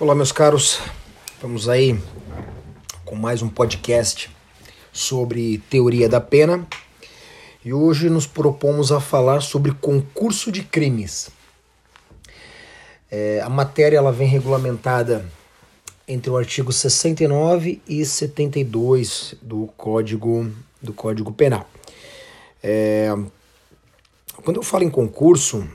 [0.00, 0.78] Olá, meus caros.
[1.42, 1.98] Vamos aí
[3.04, 4.30] com mais um podcast
[4.92, 6.64] sobre teoria da pena.
[7.64, 11.30] E hoje nos propomos a falar sobre concurso de crimes.
[13.10, 15.28] É, a matéria ela vem regulamentada
[16.06, 20.48] entre o artigo 69 e 72 do Código
[20.80, 21.68] do Código Penal.
[22.62, 23.12] É,
[24.44, 25.66] quando eu falo em concurso,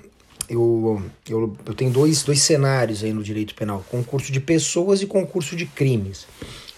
[0.54, 5.06] eu, eu, eu tenho dois, dois cenários aí no direito penal: concurso de pessoas e
[5.06, 6.28] concurso de crimes,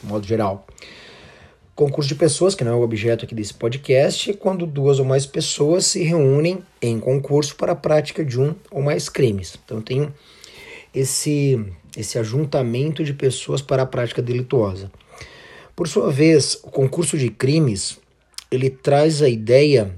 [0.02, 0.66] de modo geral.
[1.76, 5.04] Concurso de pessoas, que não é o objeto aqui desse podcast, é quando duas ou
[5.04, 9.58] mais pessoas se reúnem em concurso para a prática de um ou mais crimes.
[9.66, 10.14] Então, eu tenho
[10.94, 11.62] esse,
[11.98, 14.90] esse ajuntamento de pessoas para a prática delituosa.
[15.76, 17.98] Por sua vez, o concurso de crimes
[18.50, 19.94] ele traz a ideia,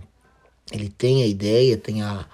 [0.72, 2.26] ele tem a ideia, tem a,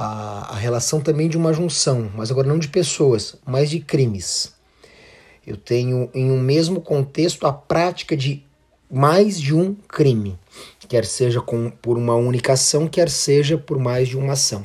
[0.00, 4.54] a, a relação também de uma junção, mas agora não de pessoas, mas de crimes.
[5.46, 8.42] Eu tenho em um mesmo contexto a prática de
[8.90, 10.38] mais de um crime,
[10.88, 14.64] quer seja com, por uma única ação, quer seja por mais de uma ação,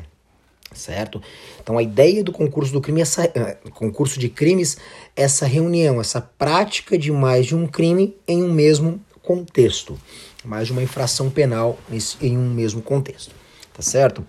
[0.73, 1.21] certo?
[1.61, 4.77] Então a ideia do concurso do crime, essa uh, concurso de crimes,
[5.17, 9.99] essa reunião, essa prática de mais de um crime em um mesmo contexto,
[10.45, 13.35] mais de uma infração penal nesse, em um mesmo contexto,
[13.73, 14.25] tá certo?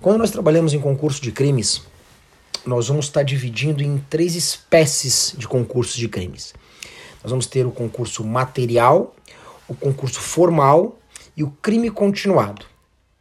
[0.00, 1.82] Quando nós trabalhamos em concurso de crimes,
[2.64, 6.54] nós vamos estar dividindo em três espécies de concursos de crimes.
[7.22, 9.14] Nós vamos ter o concurso material,
[9.68, 10.98] o concurso formal
[11.36, 12.64] e o crime continuado.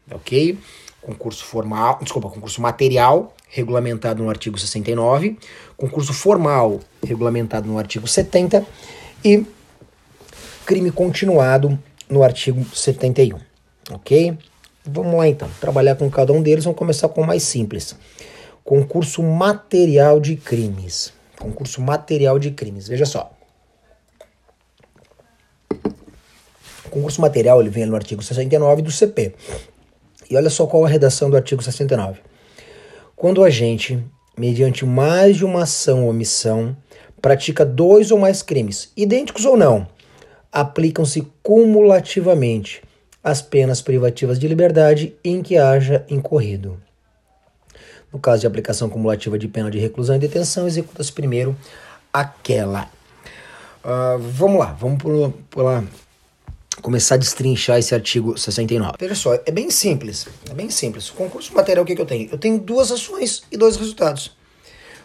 [0.10, 0.58] Ok?
[1.02, 5.38] Concurso formal, desculpa, concurso material, regulamentado no artigo 69,
[5.76, 8.66] concurso formal, regulamentado no artigo 70
[9.26, 9.46] e
[10.66, 11.78] crime continuado
[12.10, 13.38] no artigo 71.
[13.92, 14.38] Ok?
[14.92, 16.64] Vamos lá então, trabalhar com cada um deles.
[16.64, 17.96] Vamos começar com o mais simples.
[18.64, 21.14] Concurso material de crimes.
[21.38, 22.88] Concurso material de crimes.
[22.88, 23.32] Veja só.
[26.86, 29.36] O concurso material ele vem no artigo 69 do CP.
[30.30, 32.22] E olha só qual a redação do artigo 69.
[33.16, 34.04] Quando o agente,
[34.38, 36.76] mediante mais de uma ação ou omissão,
[37.22, 39.88] pratica dois ou mais crimes, idênticos ou não,
[40.52, 42.82] aplicam-se cumulativamente
[43.24, 46.80] as penas privativas de liberdade em que haja incorrido.
[48.12, 51.56] No caso de aplicação cumulativa de pena de reclusão e detenção, executa-se primeiro
[52.12, 52.90] aquela.
[53.84, 55.84] Uh, vamos lá, vamos por, por lá
[56.82, 58.94] começar a destrinchar esse artigo 69.
[59.00, 61.10] Veja só, é bem simples, é bem simples.
[61.10, 62.30] Concurso material, o que, que eu tenho?
[62.32, 64.36] Eu tenho duas ações e dois resultados.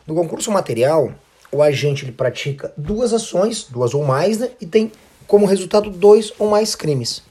[0.07, 1.13] No concurso material,
[1.51, 4.91] o agente ele pratica duas ações, duas ou mais, né, e tem
[5.27, 7.23] como resultado dois ou mais crimes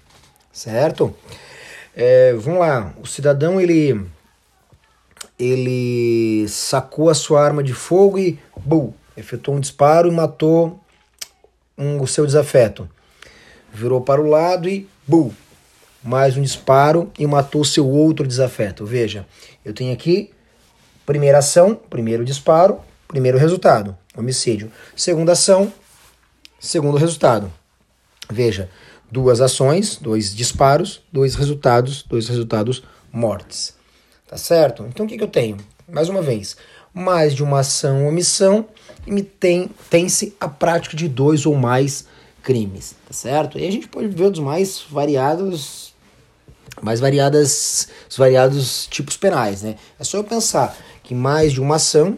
[0.53, 1.13] certo?
[1.95, 3.99] É, vamos lá, o cidadão ele
[5.37, 10.79] ele sacou a sua arma de fogo e bum, efetuou um disparo e matou
[11.77, 12.87] um, o seu desafeto.
[13.73, 15.31] Virou para o lado e bum,
[16.03, 18.85] mais um disparo e matou o seu outro desafeto.
[18.85, 19.25] Veja,
[19.65, 20.31] eu tenho aqui
[21.05, 24.71] primeira ação, primeiro disparo, primeiro resultado, homicídio.
[24.95, 25.73] Segunda ação,
[26.59, 27.51] segundo resultado.
[28.31, 28.69] Veja,
[29.13, 33.75] duas ações, dois disparos, dois resultados, dois resultados mortes.
[34.27, 34.83] Tá certo?
[34.89, 35.57] Então o que, que eu tenho?
[35.87, 36.57] Mais uma vez,
[36.91, 38.65] mais de uma ação ou omissão
[39.05, 42.07] e tem tem-se a prática de dois ou mais
[42.41, 43.59] crimes, tá certo?
[43.59, 45.93] E a gente pode ver os mais variados
[46.81, 49.75] mais variadas os variados tipos penais, né?
[49.99, 52.17] É só eu pensar que mais de uma ação,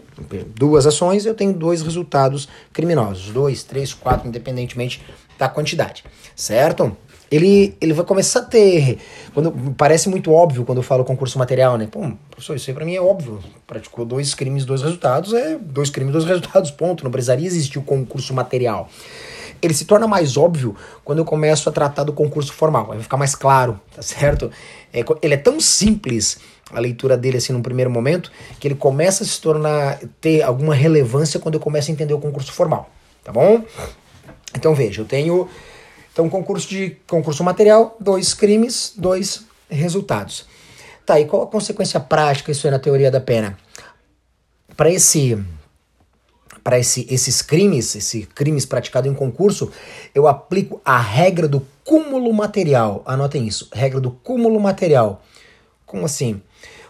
[0.55, 5.01] duas ações, eu tenho dois resultados criminosos, dois, três, quatro, independentemente
[5.37, 6.03] da quantidade,
[6.35, 6.95] certo?
[7.29, 8.99] Ele, ele vai começar a ter.
[9.33, 11.87] Quando, parece muito óbvio quando eu falo concurso material, né?
[11.89, 13.39] Pô, professor, isso aí pra mim é óbvio.
[13.65, 17.03] Praticou dois crimes, dois resultados, é dois crimes, dois resultados, ponto.
[17.03, 18.89] Não precisaria existir o concurso material.
[19.61, 22.87] Ele se torna mais óbvio quando eu começo a tratar do concurso formal.
[22.87, 24.51] Vai ficar mais claro, tá certo?
[24.93, 26.37] É, ele é tão simples
[26.71, 30.73] a leitura dele assim num primeiro momento que ele começa a se tornar ter alguma
[30.73, 32.89] relevância quando eu começo a entender o concurso formal,
[33.23, 33.63] tá bom?
[34.55, 35.49] Então veja, eu tenho
[36.11, 40.45] então concurso de concurso material, dois crimes, dois resultados.
[41.05, 43.57] Tá, e qual a consequência prática isso é na teoria da pena?
[44.75, 45.37] Para esse
[46.63, 49.71] para esse, esses crimes, esses crimes praticados em concurso,
[50.15, 53.03] eu aplico a regra do cúmulo material.
[53.05, 55.21] Anotem isso, regra do cúmulo material.
[55.85, 56.41] Como assim?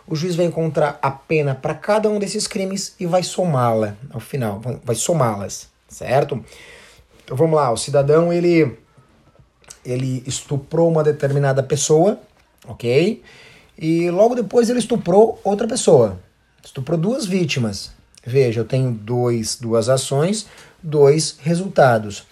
[0.08, 4.22] O juiz vai encontrar a pena para cada um desses crimes e vai somá-la ao
[4.22, 6.42] final, vai somá-las, certo?
[7.26, 8.78] Então vamos lá, o cidadão ele
[9.84, 12.20] ele estuprou uma determinada pessoa,
[12.68, 13.22] ok?
[13.78, 16.20] E logo depois ele estuprou outra pessoa.
[16.64, 17.92] Estuprou duas vítimas.
[18.26, 20.48] Veja, eu tenho dois, duas ações,
[20.82, 22.26] dois resultados.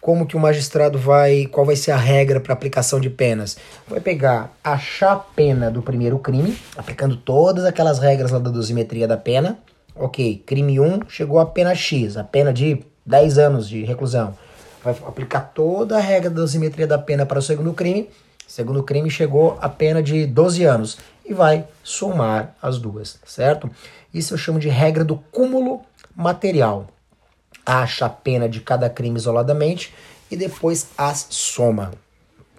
[0.00, 3.56] Como que o magistrado vai, qual vai ser a regra para aplicação de penas?
[3.88, 9.08] Vai pegar, achar a pena do primeiro crime, aplicando todas aquelas regras lá da dosimetria
[9.08, 9.58] da pena.
[9.96, 14.36] Ok, crime 1 chegou a pena X, a pena de 10 anos de reclusão.
[14.82, 18.08] Vai aplicar toda a regra da dosimetria da pena para o segundo crime.
[18.46, 23.70] Segundo crime chegou a pena de 12 anos e vai somar as duas, certo?
[24.12, 25.80] Isso eu chamo de regra do cúmulo
[26.14, 26.86] material
[27.64, 29.94] acha a pena de cada crime isoladamente
[30.30, 31.92] e depois as soma,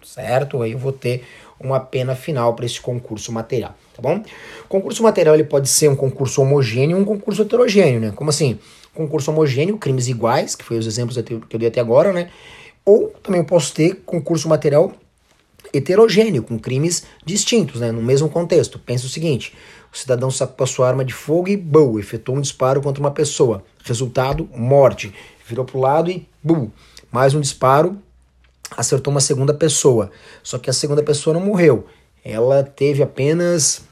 [0.03, 0.61] certo?
[0.61, 1.23] Aí eu vou ter
[1.59, 4.23] uma pena final para esse concurso material, tá bom?
[4.67, 8.13] concurso material ele pode ser um concurso homogêneo e um concurso heterogêneo, né?
[8.15, 8.59] Como assim?
[8.95, 11.15] Concurso homogêneo, crimes iguais, que foi os exemplos
[11.47, 12.31] que eu dei até agora, né?
[12.83, 14.91] Ou também eu posso ter concurso material
[15.73, 17.91] heterogêneo, com crimes distintos, né?
[17.91, 18.79] No mesmo contexto.
[18.79, 19.53] Pensa o seguinte:
[19.93, 23.11] o cidadão sacou a sua arma de fogo e, bum, efetuou um disparo contra uma
[23.11, 23.63] pessoa.
[23.83, 25.13] Resultado, morte.
[25.47, 26.69] Virou pro lado e, bum,
[27.11, 27.97] mais um disparo,
[28.75, 30.09] acertou uma segunda pessoa.
[30.41, 31.85] Só que a segunda pessoa não morreu.
[32.23, 33.83] Ela teve apenas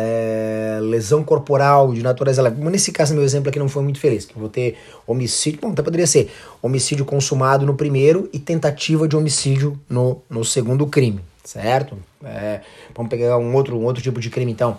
[0.00, 2.62] é, lesão corporal de natureza leve.
[2.70, 5.82] Nesse caso, meu exemplo aqui não foi muito feliz, que vou ter homicídio, bom, até
[5.82, 6.30] poderia ser
[6.62, 11.98] homicídio consumado no primeiro e tentativa de homicídio no, no segundo crime, certo?
[12.22, 12.60] É,
[12.94, 14.78] vamos pegar um outro, um outro tipo de crime, então.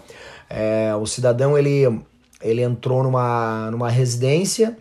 [0.50, 1.86] É, o cidadão, ele
[2.42, 4.78] ele entrou numa, numa residência,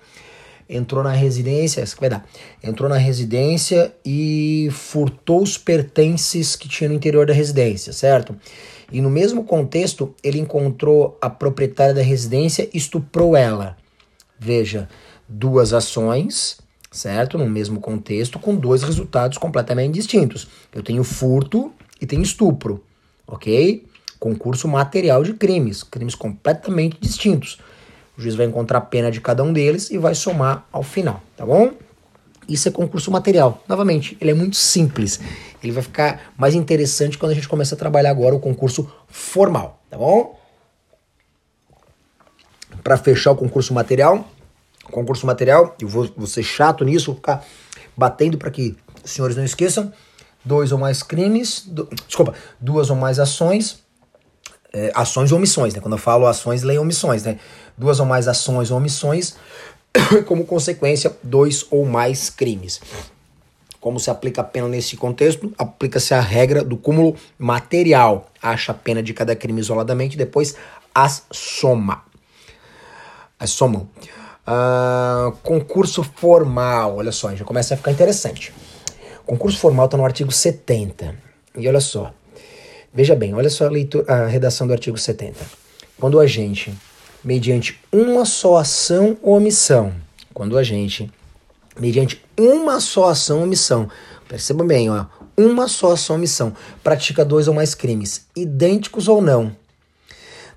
[0.69, 2.25] entrou na residência, essa que vai dar,
[2.63, 8.37] entrou na residência e furtou os pertences que tinha no interior da residência, certo?
[8.91, 13.77] E no mesmo contexto, ele encontrou a proprietária da residência e estuprou ela.
[14.39, 14.89] Veja,
[15.29, 16.59] duas ações,
[16.91, 17.37] certo?
[17.37, 20.49] No mesmo contexto, com dois resultados completamente distintos.
[20.73, 22.83] Eu tenho furto e tenho estupro,
[23.27, 23.87] ok?
[24.19, 27.59] concurso material de crimes, crimes completamente distintos.
[28.17, 31.23] O juiz vai encontrar a pena de cada um deles e vai somar ao final,
[31.37, 31.73] tá bom?
[32.49, 33.63] Isso é concurso material.
[33.69, 35.21] Novamente, ele é muito simples.
[35.63, 39.83] Ele vai ficar mais interessante quando a gente começa a trabalhar agora o concurso formal,
[39.91, 40.39] tá bom?
[42.83, 44.27] Para fechar o concurso material,
[44.91, 47.45] concurso material, eu vou, vou ser chato nisso, vou ficar
[47.97, 49.93] batendo para que os senhores não esqueçam.
[50.45, 53.83] Dois ou mais crimes, do, desculpa, duas ou mais ações,
[54.73, 55.81] é, ações ou omissões, né?
[55.81, 57.39] Quando eu falo ações, leia omissões, né?
[57.77, 59.35] Duas ou mais ações ou omissões,
[60.27, 62.81] como consequência, dois ou mais crimes.
[63.81, 65.53] Como se aplica a pena nesse contexto?
[65.57, 68.29] Aplica-se a regra do cúmulo material.
[68.43, 70.57] Acha a pena de cada crime isoladamente, depois
[70.95, 72.03] as soma.
[73.39, 73.89] As somam.
[74.47, 78.53] Uh, concurso formal, olha só, já começa a ficar interessante.
[79.25, 81.15] Concurso formal está no artigo 70.
[81.57, 82.13] E olha só,
[82.93, 85.39] Veja bem, olha só a, leitura, a redação do artigo 70.
[86.01, 86.73] Quando o agente,
[87.23, 89.93] mediante uma só ação ou omissão,
[90.33, 91.11] quando o agente,
[91.79, 93.89] mediante uma só ação ou omissão,
[94.29, 99.23] perceba bem, ó, uma só ação ou omissão, pratica dois ou mais crimes, idênticos ou
[99.23, 99.57] não.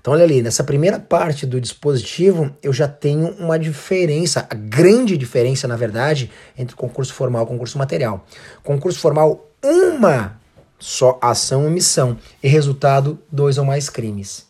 [0.02, 5.16] Então, olha ali, nessa primeira parte do dispositivo, eu já tenho uma diferença, a grande
[5.16, 6.28] diferença, na verdade,
[6.58, 8.26] entre concurso formal e concurso material.
[8.64, 10.40] Concurso formal, uma
[10.76, 14.44] só ação e omissão, e resultado, dois ou mais crimes.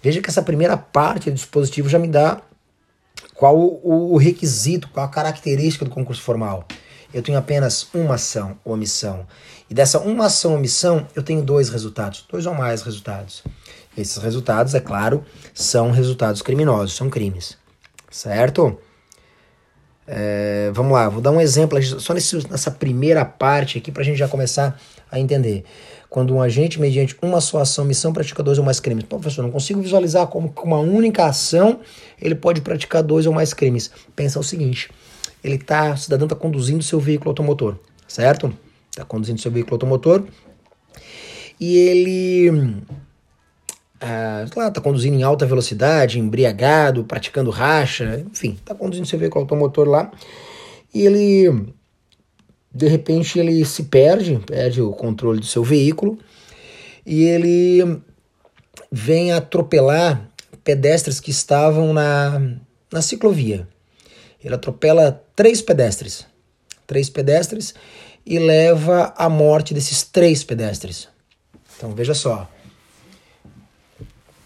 [0.00, 2.40] Veja que essa primeira parte do dispositivo já me dá
[3.42, 6.64] qual o, o requisito, qual a característica do concurso formal.
[7.12, 9.26] Eu tenho apenas uma ação ou omissão.
[9.68, 13.42] E dessa uma ação ou omissão, eu tenho dois resultados, dois ou mais resultados.
[13.98, 17.58] Esses resultados, é claro, são resultados criminosos, são crimes.
[18.08, 18.78] Certo?
[20.06, 24.04] É, vamos lá, vou dar um exemplo só nesse, nessa primeira parte aqui para a
[24.04, 24.80] gente já começar
[25.10, 25.64] a entender.
[26.12, 29.04] Quando um agente, mediante uma só ação, missão, pratica dois ou mais crimes.
[29.04, 31.80] Professor, não consigo visualizar como com uma única ação
[32.20, 33.90] ele pode praticar dois ou mais crimes.
[34.14, 34.90] Pensa o seguinte:
[35.42, 37.76] ele tá, o cidadão está conduzindo seu veículo automotor,
[38.06, 38.52] certo?
[38.90, 40.24] Está conduzindo seu veículo automotor
[41.58, 42.76] e ele
[43.98, 49.44] ah, lá, tá conduzindo em alta velocidade, embriagado, praticando racha, enfim, tá conduzindo seu veículo
[49.44, 50.12] automotor lá
[50.92, 51.72] e ele
[52.74, 56.18] de repente ele se perde, perde o controle do seu veículo
[57.04, 58.00] e ele
[58.90, 60.28] vem atropelar
[60.64, 62.40] pedestres que estavam na,
[62.90, 63.68] na ciclovia.
[64.42, 66.26] Ele atropela três pedestres,
[66.86, 67.74] três pedestres
[68.24, 71.08] e leva à morte desses três pedestres.
[71.76, 72.48] Então veja só,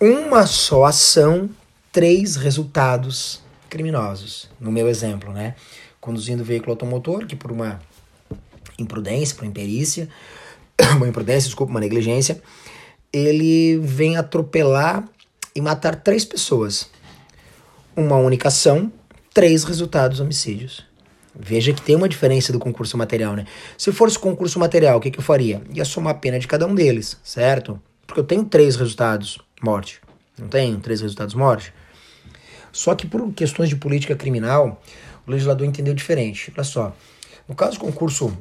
[0.00, 1.48] uma só ação,
[1.92, 4.48] três resultados criminosos.
[4.60, 5.54] No meu exemplo, né?
[6.00, 7.80] Conduzindo veículo automotor, que por uma
[8.78, 10.08] imprudência, por imperícia,
[10.96, 12.40] uma imprudência, desculpa, uma negligência,
[13.12, 15.08] ele vem atropelar
[15.54, 16.90] e matar três pessoas.
[17.96, 18.92] uma única ação,
[19.32, 20.84] três resultados homicídios.
[21.34, 23.46] Veja que tem uma diferença do concurso material, né?
[23.76, 25.62] Se fosse concurso material, o que, que eu faria?
[25.72, 27.80] Ia somar a pena de cada um deles, certo?
[28.06, 30.00] Porque eu tenho três resultados morte.
[30.38, 31.72] Não tenho três resultados morte?
[32.72, 34.82] Só que por questões de política criminal,
[35.26, 36.52] o legislador entendeu diferente.
[36.54, 36.96] Olha só,
[37.48, 38.36] no caso do concurso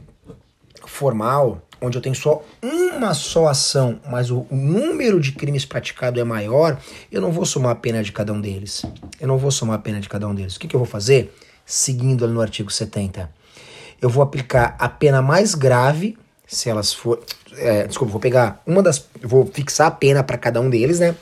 [0.89, 6.23] formal, onde eu tenho só uma só ação, mas o, número de crimes praticados é
[6.23, 6.79] maior,
[7.11, 8.85] eu não vou somar a pena de cada um deles.
[9.19, 10.55] Eu não vou somar a pena de cada um deles.
[10.55, 11.33] O que, que eu vou fazer?
[11.65, 13.29] Seguindo ali no artigo 70.
[14.01, 17.23] Eu vou aplicar a pena mais grave, se elas for.
[17.57, 19.05] É, desculpa, vou pegar uma das.
[19.21, 21.15] Vou fixar a pena para cada um deles, né?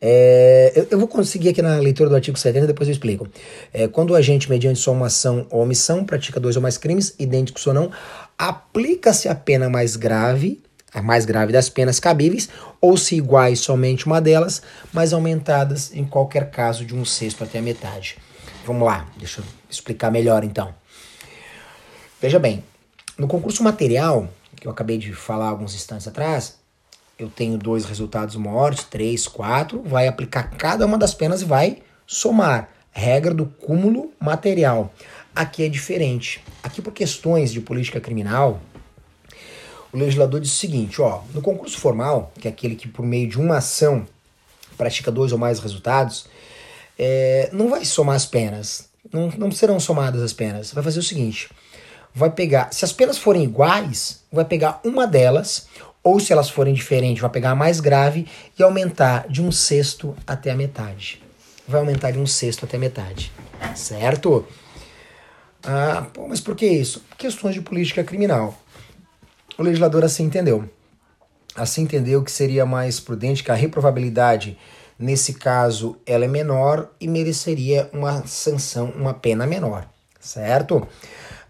[0.00, 3.26] É, eu, eu, vou conseguir aqui na leitura do artigo 70, depois eu explico.
[3.72, 7.14] É, quando o agente, mediante só uma ação ou omissão, pratica dois ou mais crimes,
[7.18, 7.90] idênticos ou não,
[8.38, 10.62] aplica-se a pena mais grave,
[10.92, 12.48] a mais grave das penas cabíveis,
[12.80, 14.62] ou se iguais somente uma delas,
[14.92, 18.18] mas aumentadas em qualquer caso de um sexto até a metade.
[18.64, 20.74] Vamos lá, deixa eu explicar melhor então.
[22.20, 22.64] Veja bem,
[23.18, 26.58] no concurso material, que eu acabei de falar alguns instantes atrás,
[27.18, 31.82] eu tenho dois resultados morte, três, quatro, vai aplicar cada uma das penas e vai
[32.06, 32.68] somar.
[32.90, 34.92] Regra do cúmulo material.
[35.36, 36.42] Aqui é diferente.
[36.62, 38.58] Aqui, por questões de política criminal,
[39.92, 43.28] o legislador diz o seguinte: ó, no concurso formal, que é aquele que por meio
[43.28, 44.06] de uma ação
[44.78, 46.26] pratica dois ou mais resultados,
[46.98, 48.88] é, não vai somar as penas.
[49.12, 50.72] Não, não serão somadas as penas.
[50.72, 51.50] Vai fazer o seguinte:
[52.14, 55.66] vai pegar, se as penas forem iguais, vai pegar uma delas,
[56.02, 58.26] ou se elas forem diferentes, vai pegar a mais grave
[58.58, 61.22] e aumentar de um sexto até a metade.
[61.68, 63.30] Vai aumentar de um sexto até a metade.
[63.74, 64.46] Certo?
[65.64, 67.02] Ah, pô, mas por que isso?
[67.18, 68.56] Questões de política criminal.
[69.58, 70.68] O legislador assim entendeu.
[71.54, 74.58] Assim entendeu que seria mais prudente que a reprovabilidade,
[74.98, 79.88] nesse caso, ela é menor e mereceria uma sanção, uma pena menor,
[80.20, 80.86] certo?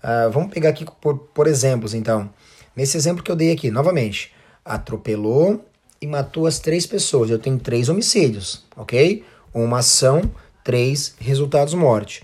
[0.03, 2.31] Ah, vamos pegar aqui por, por exemplos, então.
[2.75, 4.33] Nesse exemplo que eu dei aqui, novamente,
[4.65, 5.65] atropelou
[6.01, 7.31] e matou as três pessoas.
[7.31, 9.25] Eu tenho três homicídios, ok?
[9.53, 10.23] Uma ação,
[10.63, 12.23] três resultados morte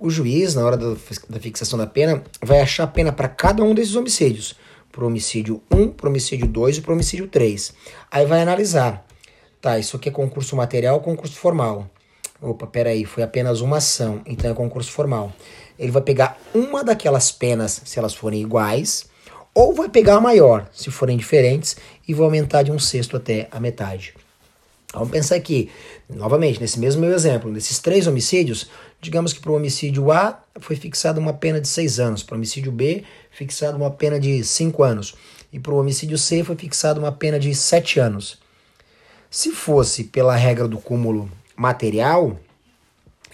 [0.00, 0.96] o juiz, na hora da,
[1.38, 4.56] fixação da pena, vai achar a pena para cada um desses homicídios.
[4.90, 7.74] Para homicídio 1, para homicídio 2 e para homicídio 3.
[8.10, 9.06] Aí vai analisar.
[9.60, 11.88] Tá, isso aqui é concurso material ou concurso formal?
[12.40, 15.30] Opa, peraí, foi apenas uma ação, então é concurso formal.
[15.78, 19.04] Ele vai pegar uma daquelas penas, se elas forem iguais,
[19.54, 21.76] ou vai pegar a maior, se forem diferentes,
[22.08, 24.14] e vai aumentar de um sexto até a metade.
[24.92, 25.70] Vamos pensar aqui,
[26.08, 28.68] novamente, nesse mesmo meu exemplo, nesses três homicídios,
[29.00, 32.36] digamos que para o homicídio A foi fixada uma pena de seis anos, para o
[32.36, 35.14] homicídio B, fixada uma pena de cinco anos,
[35.52, 38.38] e para o homicídio C foi fixada uma pena de sete anos.
[39.30, 42.38] Se fosse pela regra do cúmulo material,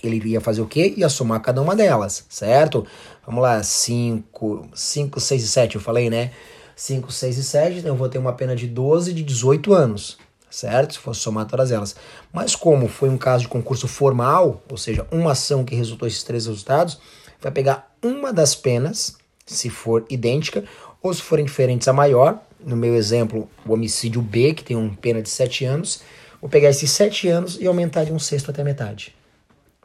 [0.02, 0.94] ele iria fazer o quê?
[0.96, 2.86] Ia somar cada uma delas, certo?
[3.24, 6.30] Vamos lá, 5, 5, 6 e 7, eu falei, né?
[6.76, 10.18] 5, 6 e 7, então eu vou ter uma pena de 12 de 18 anos
[10.56, 10.94] certo?
[10.94, 11.94] Se fosse somar todas elas.
[12.32, 16.22] Mas como foi um caso de concurso formal, ou seja, uma ação que resultou esses
[16.22, 16.98] três resultados,
[17.40, 20.64] vai pegar uma das penas, se for idêntica,
[21.02, 24.96] ou se forem diferentes a maior, no meu exemplo, o homicídio B, que tem uma
[24.96, 26.00] pena de 7 anos,
[26.40, 29.14] vou pegar esses 7 anos e aumentar de um sexto até metade.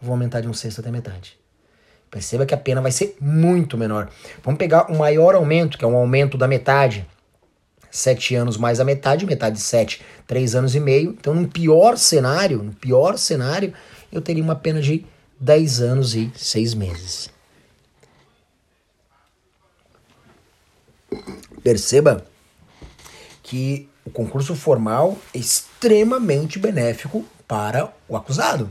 [0.02, 1.38] Vou aumentar de um sexto até metade.
[2.10, 4.10] Perceba que a pena vai ser muito menor.
[4.44, 7.06] Vamos pegar o maior aumento, que é um aumento da metade,
[7.92, 11.12] sete anos mais a metade, metade de sete, três anos e meio.
[11.12, 13.74] Então, no pior cenário, no pior cenário,
[14.12, 15.06] eu teria uma pena de
[15.40, 17.30] dez anos e seis meses.
[21.64, 22.26] Perceba
[23.44, 28.70] que o concurso formal é extremamente benéfico para o acusado.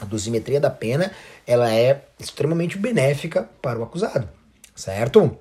[0.00, 1.12] A dosimetria da pena
[1.46, 4.28] ela é extremamente benéfica para o acusado,
[4.74, 5.36] certo?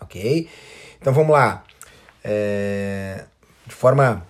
[0.00, 0.48] Ok?
[1.00, 1.64] Então vamos lá.
[2.24, 3.24] É,
[3.66, 4.26] de, forma,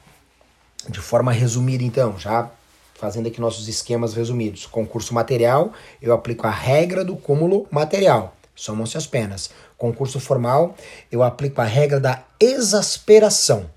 [0.88, 2.50] de forma resumida, então, já
[2.94, 4.66] fazendo aqui nossos esquemas resumidos.
[4.66, 9.50] Concurso material, eu aplico a regra do cúmulo material, somam-se as penas.
[9.76, 10.74] Concurso formal,
[11.12, 13.68] eu aplico a regra da exasperação,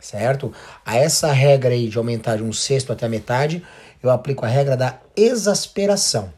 [0.00, 0.52] certo?
[0.84, 3.64] A essa regra aí de aumentar de um sexto até a metade,
[4.02, 6.32] eu aplico a regra da exasperação.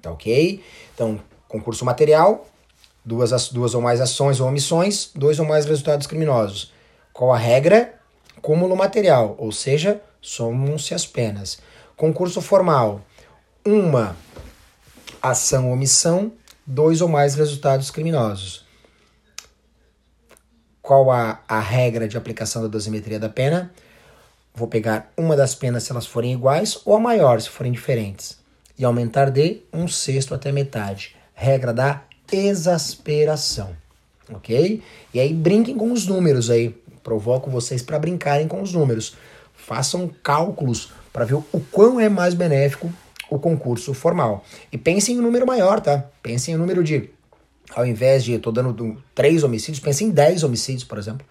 [0.00, 0.62] Tá ok?
[0.94, 2.46] Então, concurso material,
[3.06, 6.72] duas, duas ou mais ações ou omissões, dois ou mais resultados criminosos.
[7.12, 7.94] Qual a regra?
[8.42, 11.58] Cúmulo material, ou seja, somam-se as penas.
[11.96, 13.00] Concurso formal:
[13.64, 14.14] uma
[15.22, 16.32] ação ou omissão,
[16.66, 18.66] dois ou mais resultados criminosos.
[20.82, 23.72] Qual a, a regra de aplicação da dosimetria da pena?
[24.56, 28.38] vou pegar uma das penas se elas forem iguais ou a maior se forem diferentes.
[28.78, 31.14] E aumentar de um sexto até metade.
[31.34, 33.76] Regra da exasperação.
[34.32, 34.82] Ok?
[35.14, 36.74] E aí brinquem com os números aí.
[37.02, 39.16] Provoco vocês para brincarem com os números.
[39.54, 42.92] Façam cálculos para ver o quão é mais benéfico
[43.30, 44.44] o concurso formal.
[44.70, 46.04] E pensem em um número maior, tá?
[46.22, 47.10] Pensem em um número de.
[47.74, 51.26] Ao invés de, estou dando três homicídios, pensem em 10 homicídios, por exemplo.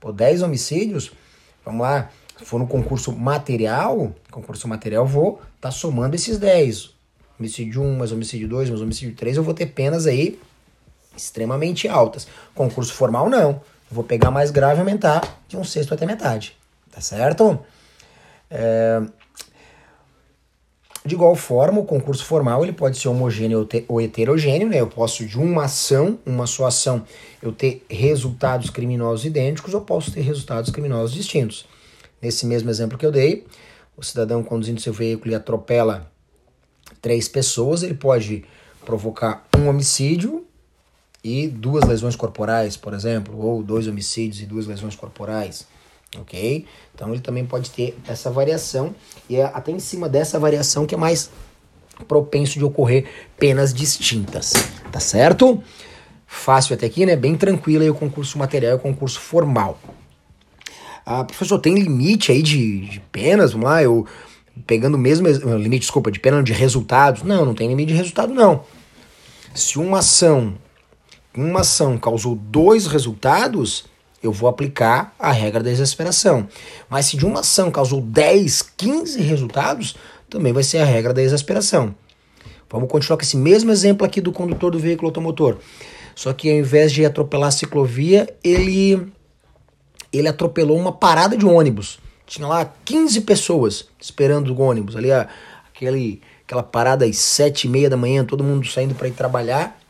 [0.00, 1.12] Pô, 10 homicídios,
[1.62, 6.90] vamos lá, se for no concurso material, concurso material, vou estar tá somando esses 10.
[7.38, 10.38] Homicídio 1, mais homicídio 2, mais homicídio 3, eu vou ter penas aí
[11.16, 12.26] extremamente altas.
[12.54, 13.50] Concurso formal, não.
[13.50, 16.56] Eu vou pegar mais grave e aumentar de um sexto até metade.
[16.90, 17.58] Tá certo?
[18.50, 19.02] É,
[21.08, 24.80] de igual forma, o concurso formal ele pode ser homogêneo ou heterogêneo, né?
[24.80, 27.02] Eu posso de uma ação, uma só ação,
[27.42, 31.66] eu ter resultados criminosos idênticos, ou posso ter resultados criminosos distintos.
[32.20, 33.46] Nesse mesmo exemplo que eu dei,
[33.96, 36.10] o cidadão conduzindo seu veículo e atropela
[37.00, 38.44] três pessoas, ele pode
[38.84, 40.44] provocar um homicídio
[41.22, 45.66] e duas lesões corporais, por exemplo, ou dois homicídios e duas lesões corporais
[46.16, 46.64] ok?
[46.94, 48.94] Então ele também pode ter essa variação
[49.28, 51.30] e é até em cima dessa variação que é mais
[52.06, 54.52] propenso de ocorrer penas distintas,
[54.92, 55.62] tá certo?
[56.26, 57.16] Fácil até aqui, né?
[57.16, 59.78] Bem tranquilo aí o concurso material e o concurso formal.
[61.04, 63.52] Ah, professor, tem limite aí de, de penas?
[63.52, 64.06] Vamos lá, eu
[64.66, 67.22] pegando o mesmo limite, desculpa, de pena de resultados?
[67.22, 68.64] Não, não tem limite de resultado, não.
[69.54, 70.54] Se uma ação,
[71.34, 73.86] uma ação causou dois resultados,
[74.22, 76.48] eu vou aplicar a regra da exasperação.
[76.88, 79.96] Mas se de uma ação causou 10, 15 resultados,
[80.28, 81.94] também vai ser a regra da exasperação.
[82.70, 85.56] Vamos continuar com esse mesmo exemplo aqui do condutor do veículo automotor.
[86.14, 89.10] Só que ao invés de atropelar a ciclovia, ele,
[90.12, 91.98] ele atropelou uma parada de ônibus.
[92.28, 94.94] Tinha lá 15 pessoas esperando o ônibus.
[94.94, 99.12] Ali, aquele, aquela parada às 7 e meia da manhã, todo mundo saindo para ir
[99.12, 99.80] trabalhar.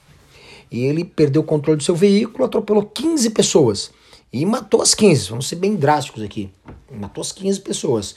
[0.70, 3.90] E ele perdeu o controle do seu veículo, atropelou 15 pessoas.
[4.32, 6.48] E matou as 15, vamos ser bem drásticos aqui.
[6.88, 8.14] Matou as 15 pessoas.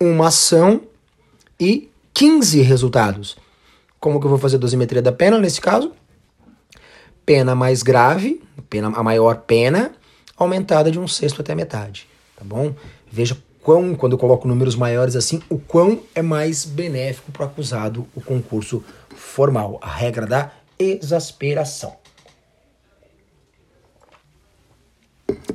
[0.00, 0.80] Uma ação
[1.58, 3.36] e 15 resultados.
[4.00, 5.92] Como que eu vou fazer a dosimetria da pena nesse caso?
[7.24, 9.92] Pena mais grave, pena, a maior pena,
[10.36, 12.08] aumentada de um sexto até a metade.
[12.34, 12.74] Tá bom?
[13.12, 17.46] Veja quão, quando eu coloco números maiores assim, o quão é mais benéfico para o
[17.46, 19.78] acusado o concurso formal.
[19.82, 21.96] A regra da exasperação.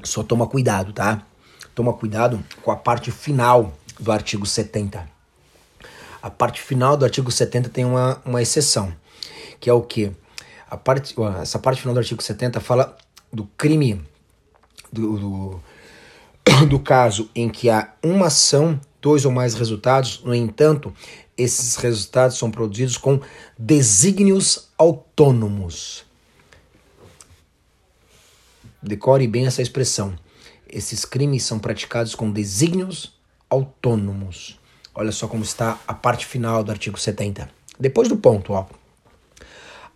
[0.04, 1.24] Só toma cuidado, tá?
[1.74, 5.08] Toma cuidado com a parte final do artigo 70.
[6.22, 8.94] A parte final do artigo 70 tem uma, uma exceção,
[9.60, 10.12] que é o que?
[10.70, 12.98] A parte, essa parte final do artigo 70 fala
[13.32, 14.02] do crime,
[14.92, 15.64] do, do,
[16.70, 20.94] do caso em que há uma ação, dois ou mais resultados, no entanto,
[21.38, 23.20] esses resultados são produzidos com
[23.58, 26.06] desígnios autônomos.
[28.82, 30.16] Decore bem essa expressão.
[30.68, 33.14] Esses crimes são praticados com desígnios
[33.50, 34.60] autônomos.
[34.94, 37.50] Olha só como está a parte final do artigo 70.
[37.80, 38.66] Depois do ponto, ó.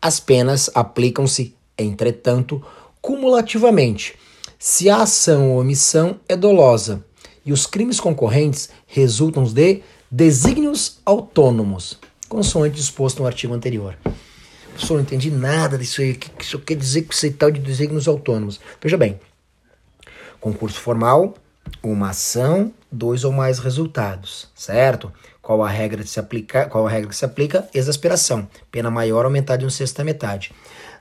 [0.01, 2.65] As penas aplicam-se, entretanto,
[3.01, 4.17] cumulativamente,
[4.61, 7.01] se a ação ou omissão é dolosa
[7.45, 13.97] e os crimes concorrentes resultam de desígnios autônomos, consoante disposto no artigo anterior.
[14.71, 16.11] Professor, não entendi nada disso aí.
[16.11, 18.59] O que isso quer dizer com esse tal de desígnios autônomos?
[18.81, 19.17] Veja bem,
[20.41, 21.35] concurso formal,
[21.81, 25.09] uma ação, dois ou mais resultados, certo?
[25.41, 26.65] Qual a regra que se aplica?
[26.65, 27.69] Qual a regra que se aplica?
[27.73, 30.51] Exasperação, pena maior aumentar de um sexto à metade.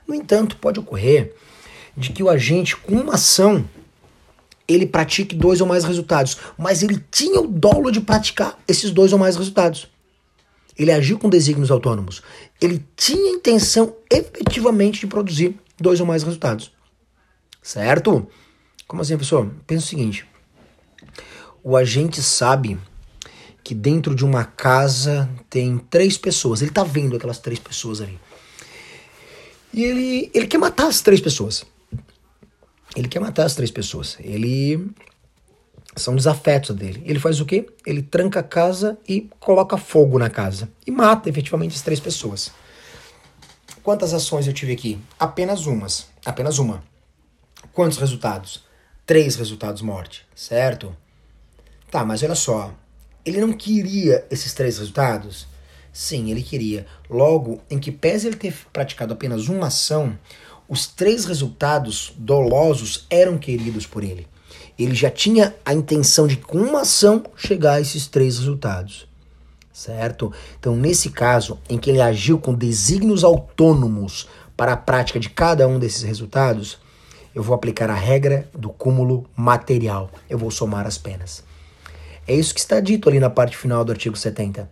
[0.07, 1.35] No entanto, pode ocorrer
[1.99, 3.65] de que o agente com uma ação
[4.65, 9.11] ele pratique dois ou mais resultados, mas ele tinha o dolo de praticar esses dois
[9.11, 9.89] ou mais resultados.
[10.77, 12.21] Ele agiu com desígnios autônomos.
[12.61, 16.71] Ele tinha intenção efetivamente de produzir dois ou mais resultados.
[17.61, 18.25] Certo?
[18.87, 19.49] Como assim, pessoal?
[19.67, 20.25] Pensa o seguinte:
[21.61, 22.79] o agente sabe
[23.63, 26.61] que dentro de uma casa tem três pessoas.
[26.61, 28.17] Ele tá vendo aquelas três pessoas ali.
[29.73, 31.65] E ele, ele quer matar as três pessoas.
[32.95, 34.17] Ele quer matar as três pessoas.
[34.19, 34.91] Ele
[35.95, 37.03] são desafetos dele.
[37.05, 37.67] Ele faz o quê?
[37.85, 40.69] Ele tranca a casa e coloca fogo na casa.
[40.85, 42.51] E mata efetivamente as três pessoas.
[43.83, 44.99] Quantas ações eu tive aqui?
[45.19, 46.07] Apenas umas.
[46.25, 46.83] Apenas uma.
[47.73, 48.63] Quantos resultados?
[49.05, 50.95] Três resultados morte, certo?
[51.89, 52.73] Tá, mas olha só.
[53.25, 55.47] Ele não queria esses três resultados?
[55.91, 56.85] Sim, ele queria.
[57.09, 60.17] Logo, em que pese ele ter praticado apenas uma ação,
[60.69, 64.27] os três resultados dolosos eram queridos por ele.
[64.77, 69.09] Ele já tinha a intenção de, com uma ação, chegar a esses três resultados.
[69.73, 70.31] Certo?
[70.59, 75.67] Então, nesse caso, em que ele agiu com desígnios autônomos para a prática de cada
[75.67, 76.77] um desses resultados,
[77.33, 80.11] eu vou aplicar a regra do cúmulo material.
[80.29, 81.43] Eu vou somar as penas.
[82.27, 84.69] É isso que está dito ali na parte final do artigo 70.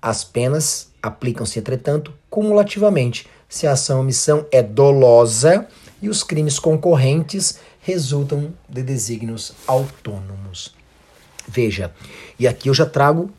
[0.00, 5.66] As penas aplicam-se, entretanto, cumulativamente, se a ação ou omissão é dolosa
[6.00, 10.74] e os crimes concorrentes resultam de desígnios autônomos.
[11.48, 11.92] Veja,
[12.38, 13.30] e aqui eu já trago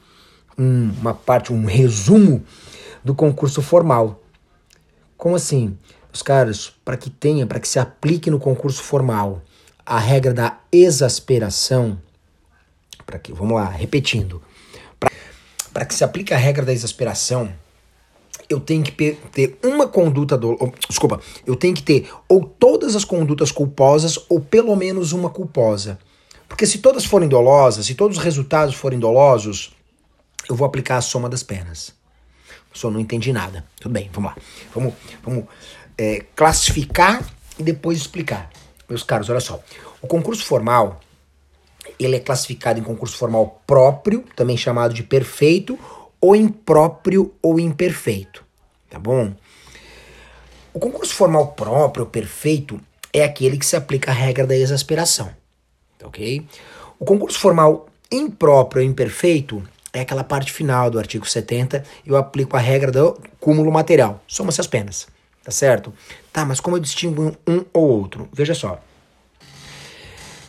[0.58, 2.44] um, uma parte, um resumo
[3.04, 4.22] do concurso formal.
[5.18, 5.78] Como assim?
[6.14, 9.42] Os caras, para que tenha, para que se aplique no concurso formal
[9.86, 11.98] a regra da exasperação,
[13.06, 14.42] para que, vamos lá, repetindo,
[15.74, 17.52] para que se aplique a regra da exasperação,
[18.54, 18.92] eu tenho que
[19.32, 24.40] ter uma conduta do, desculpa, eu tenho que ter ou todas as condutas culposas ou
[24.40, 26.00] pelo menos uma culposa.
[26.48, 29.72] Porque se todas forem dolosas, se todos os resultados forem dolosos,
[30.50, 31.94] eu vou aplicar a soma das penas.
[32.74, 33.66] Só não entendi nada.
[33.80, 34.38] Tudo bem, vamos lá.
[34.74, 35.46] Vamos, vamos
[35.98, 37.24] é, classificar
[37.58, 38.50] e depois explicar.
[38.90, 39.62] Meus caros, olha só.
[40.02, 41.00] O concurso formal,
[42.00, 45.78] ele é classificado em concurso formal próprio, também chamado de perfeito,
[46.22, 48.46] ou impróprio ou imperfeito,
[48.90, 49.34] tá bom?
[50.74, 52.80] O concurso formal próprio, perfeito,
[53.12, 55.30] é aquele que se aplica a regra da exasperação,
[55.98, 56.46] tá ok?
[57.00, 62.56] O concurso formal impróprio ou imperfeito é aquela parte final do artigo 70, eu aplico
[62.56, 65.08] a regra do cúmulo material, soma-se as penas,
[65.44, 65.94] tá certo?
[66.32, 68.30] Tá, mas como eu distingo um ou outro?
[68.32, 68.82] Veja só.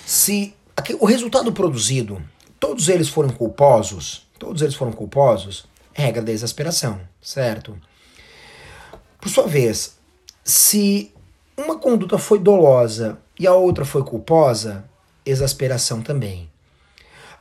[0.07, 2.23] Se aqui, o resultado produzido,
[2.61, 7.79] todos eles foram culposos, todos eles foram culposos, regra da exasperação, certo?
[9.21, 9.97] Por sua vez,
[10.43, 11.15] se
[11.57, 14.85] uma conduta foi dolosa e a outra foi culposa,
[15.25, 16.51] exasperação também.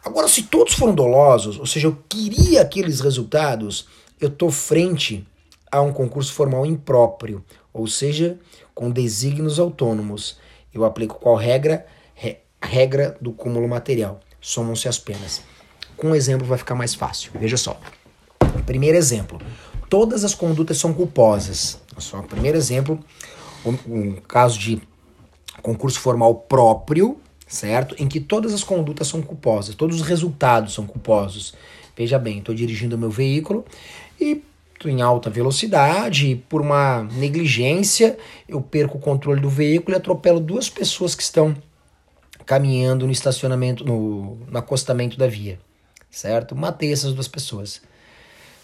[0.06, 3.88] Agora, se todos foram dolosos, ou seja, eu queria aqueles resultados,
[4.20, 5.28] eu estou frente
[5.72, 8.38] a um concurso formal impróprio, ou seja,
[8.76, 10.38] com desígnios autônomos.
[10.72, 11.84] Eu aplico qual regra?
[12.14, 14.20] Re regra do cúmulo material.
[14.40, 15.42] Somam-se as penas.
[16.02, 17.32] Com um exemplo vai ficar mais fácil.
[17.40, 17.80] Veja só.
[18.66, 19.40] Primeiro exemplo.
[19.88, 21.80] Todas as condutas são culposas.
[22.00, 23.00] Só primeiro exemplo,
[23.64, 24.82] um, um caso de
[25.62, 27.94] concurso formal próprio, certo?
[28.00, 31.54] Em que todas as condutas são culposas, todos os resultados são culposos.
[31.96, 33.64] Veja bem, estou dirigindo meu veículo
[34.20, 34.44] e
[34.86, 38.18] em alta velocidade e por uma negligência
[38.50, 41.56] eu perco o controle do veículo e atropelo duas pessoas que estão
[42.44, 45.60] caminhando no estacionamento, no, no acostamento da via
[46.12, 46.56] certo?
[46.56, 47.82] Matei essas duas pessoas.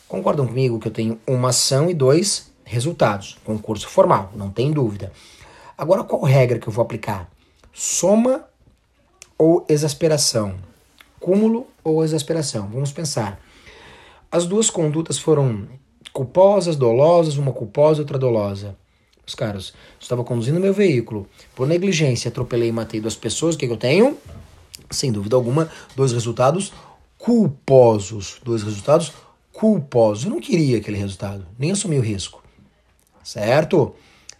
[0.08, 3.38] Concordam comigo que eu tenho uma ação e dois resultados?
[3.44, 5.12] Concurso formal, não tem dúvida.
[5.78, 7.30] Agora, qual regra que eu vou aplicar?
[7.74, 8.46] Soma
[9.38, 10.56] ou exasperação?
[11.20, 12.68] Cúmulo ou exasperação?
[12.68, 13.40] Vamos pensar.
[14.32, 15.68] As duas condutas foram
[16.12, 18.76] culposas, dolosas, uma culposa outra dolosa.
[19.26, 23.68] Os caras, estava conduzindo meu veículo, por negligência, atropelei e matei duas pessoas, o que,
[23.68, 24.18] que eu tenho?
[24.90, 26.72] Sem dúvida alguma, dois resultados
[27.28, 28.40] culposos.
[28.42, 29.12] Dois resultados
[29.52, 30.24] culposos.
[30.24, 32.42] Eu não queria aquele resultado, nem assumi o risco.
[33.22, 33.94] Certo?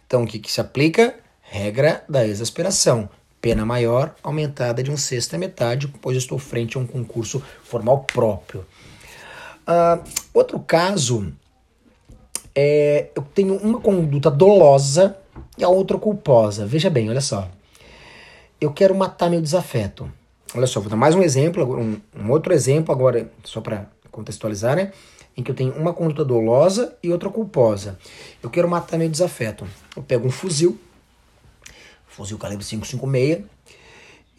[0.06, 1.14] Então, o que, que se aplica?
[1.42, 3.10] Regra da exasperação.
[3.42, 8.04] Pena maior aumentada de um sexto a metade, pois estou frente a um concurso formal
[8.04, 8.64] próprio.
[9.66, 11.30] Uh, outro caso
[12.54, 15.14] é eu tenho uma conduta dolosa
[15.58, 16.64] e a outra culposa.
[16.64, 17.50] Veja bem, olha só.
[18.58, 20.10] Eu quero matar meu desafeto.
[20.54, 24.76] Olha só, vou dar mais um exemplo, um, um outro exemplo agora, só para contextualizar,
[24.76, 24.92] né?
[25.36, 27.98] Em que eu tenho uma conduta dolosa e outra culposa.
[28.42, 29.68] Eu quero matar meu desafeto.
[29.94, 30.80] Eu pego um fuzil,
[32.06, 33.44] fuzil calibre 556,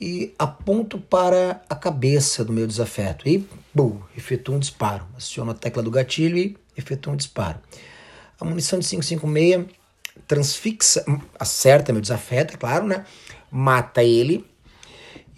[0.02, 3.30] e aponto para a cabeça do meu desafeto.
[3.30, 5.06] E, bum, efetuo um disparo.
[5.15, 7.60] Aciono a tecla do gatilho e efetuo um disparo.
[8.39, 9.67] A munição de 556
[10.28, 11.06] transfixa,
[11.39, 13.06] acerta meu desafeto, é claro, né?
[13.52, 14.48] Mata ele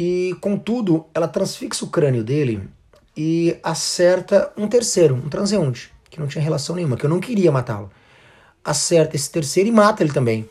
[0.04, 2.68] e, contudo, ela transfixa o crânio dele
[3.16, 7.52] e acerta um terceiro, um transeunte, que não tinha relação nenhuma, que eu não queria
[7.52, 7.92] matá-lo.
[8.66, 10.50] Acerta esse terceiro e mata ele também.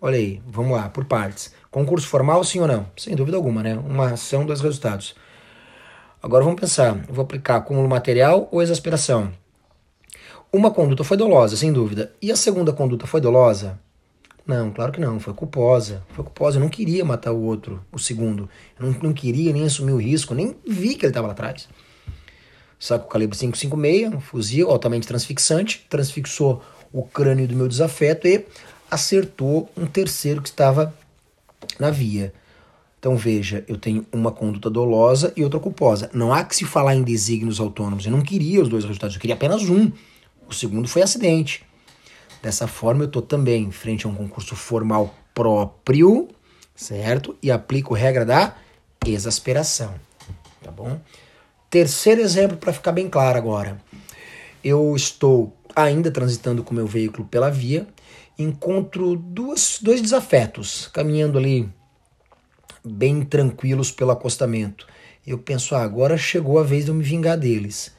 [0.00, 1.52] Olha aí, vamos lá, por partes.
[1.70, 2.86] Concurso formal, sim ou não?
[2.96, 3.74] Sem dúvida alguma, né?
[3.74, 5.14] Uma ação, dois resultados.
[6.22, 9.30] Agora vamos pensar, eu vou aplicar acúmulo material ou exasperação?
[10.50, 12.14] Uma conduta foi dolosa, sem dúvida.
[12.22, 13.78] E a segunda conduta foi dolosa?
[14.48, 15.20] Não, claro que não.
[15.20, 16.02] Foi culposa.
[16.14, 16.56] Foi culposa.
[16.56, 18.48] Eu não queria matar o outro, o segundo.
[18.80, 21.68] Eu não, não queria nem assumir o risco, nem vi que ele estava lá atrás.
[22.80, 28.46] Saco calibre 556, um fuzil altamente transfixante, transfixou o crânio do meu desafeto e
[28.90, 30.94] acertou um terceiro que estava
[31.78, 32.32] na via.
[32.98, 36.08] Então veja, eu tenho uma conduta dolosa e outra culposa.
[36.14, 38.06] Não há que se falar em desígnios autônomos.
[38.06, 39.92] Eu não queria os dois resultados, eu queria apenas um.
[40.48, 41.67] O segundo foi acidente.
[42.42, 46.28] Dessa forma, eu estou também frente a um concurso formal próprio,
[46.74, 47.36] certo?
[47.42, 48.56] E aplico regra da
[49.04, 49.94] exasperação,
[50.62, 51.00] tá bom?
[51.70, 53.80] Terceiro exemplo para ficar bem claro agora.
[54.62, 57.86] Eu estou ainda transitando com meu veículo pela via,
[58.38, 61.68] encontro duas, dois desafetos caminhando ali
[62.84, 64.86] bem tranquilos pelo acostamento.
[65.26, 67.92] Eu penso, ah, agora chegou a vez de eu me vingar deles.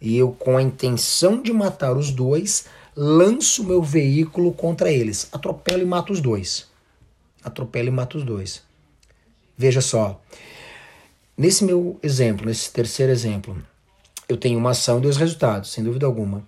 [0.00, 5.28] E eu, com a intenção de matar os dois, lanço meu veículo contra eles.
[5.30, 6.66] Atropelo e mato os dois.
[7.44, 8.62] Atropelo e mato os dois.
[9.56, 10.20] Veja só.
[11.36, 13.56] Nesse meu exemplo, nesse terceiro exemplo,
[14.26, 16.42] eu tenho uma ação e dois resultados, sem dúvida alguma.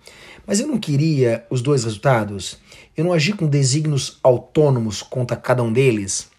[0.46, 2.58] Mas eu não queria os dois resultados.
[2.96, 6.30] Eu não agi com desígnios autônomos contra cada um deles.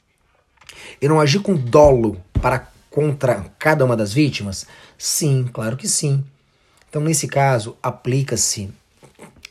[0.99, 4.65] Eu não agi com dolo para contra cada uma das vítimas?
[4.97, 6.23] Sim, claro que sim.
[6.89, 8.71] Então, nesse caso, aplica-se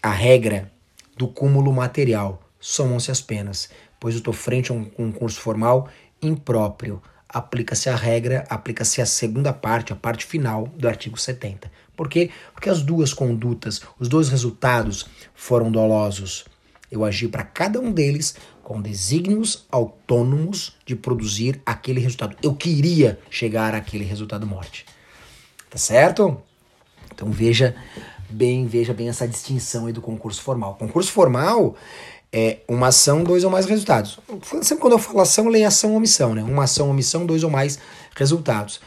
[0.02, 0.70] a regra
[1.16, 2.42] do cúmulo material.
[2.60, 3.68] Somam-se as penas,
[4.00, 5.88] pois eu estou frente a um concurso formal
[6.22, 7.02] impróprio.
[7.28, 11.70] Aplica-se a regra, aplica-se a segunda parte, a parte final do artigo 70.
[11.96, 12.30] Por quê?
[12.54, 16.46] Porque as duas condutas, os dois resultados foram dolosos.
[16.90, 22.36] Eu agi para cada um deles com desígnios autônomos de produzir aquele resultado.
[22.42, 24.86] Eu queria chegar àquele resultado morte.
[25.68, 26.40] Tá certo?
[27.12, 27.74] Então veja
[28.30, 30.76] bem, veja bem essa distinção aí do concurso formal.
[30.76, 31.74] Concurso formal
[32.32, 34.18] é uma ação, dois ou mais resultados.
[34.62, 36.42] Sempre quando eu falo ação, leia ação ou omissão, né?
[36.42, 37.78] Uma ação, omissão, dois ou mais
[38.14, 38.80] resultados.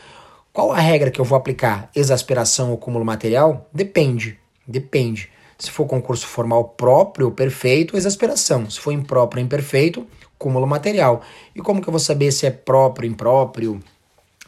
[0.54, 1.90] Qual a regra que eu vou aplicar?
[1.96, 3.70] Exasperação ou cúmulo material?
[3.74, 4.38] Depende.
[4.68, 5.30] Depende.
[5.58, 8.70] Se for concurso formal próprio, perfeito, exasperação.
[8.70, 10.06] Se for impróprio, imperfeito,
[10.38, 11.22] cúmulo material.
[11.56, 13.80] E como que eu vou saber se é próprio, impróprio?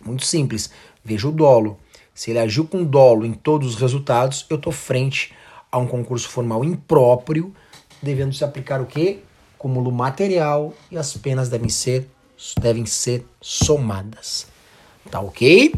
[0.03, 0.69] Muito simples.
[1.05, 1.77] Veja o dolo.
[2.13, 5.33] Se ele agiu com dolo em todos os resultados, eu estou frente
[5.71, 7.53] a um concurso formal impróprio,
[8.01, 9.19] devendo se aplicar o quê?
[9.57, 12.09] Cúmulo material e as penas devem ser,
[12.59, 14.47] devem ser somadas.
[15.09, 15.73] Tá ok?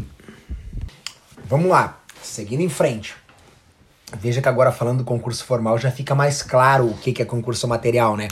[1.46, 3.14] Vamos lá, seguindo em frente.
[4.18, 7.66] Veja que agora falando do concurso formal já fica mais claro o que, é concurso
[7.66, 8.28] material, né?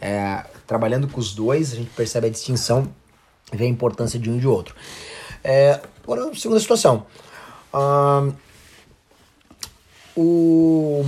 [0.00, 2.88] É, trabalhando com os dois, a gente percebe a distinção
[3.52, 4.74] vê a importância de um e de outro.
[5.42, 7.06] É, agora, segunda situação.
[10.16, 11.04] O,